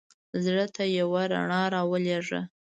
[0.43, 2.41] زړه ته یوه رڼا را ولېږه.